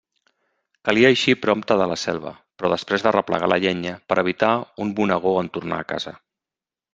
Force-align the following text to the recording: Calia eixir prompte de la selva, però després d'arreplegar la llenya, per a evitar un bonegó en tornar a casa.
Calia 0.87 1.09
eixir 1.15 1.35
prompte 1.41 1.77
de 1.81 1.85
la 1.91 1.97
selva, 2.03 2.31
però 2.61 2.71
després 2.73 3.05
d'arreplegar 3.09 3.51
la 3.53 3.59
llenya, 3.65 3.93
per 4.09 4.19
a 4.19 4.25
evitar 4.27 4.51
un 4.87 4.95
bonegó 5.01 5.35
en 5.43 5.53
tornar 5.59 5.79
a 5.85 5.89
casa. 5.95 6.17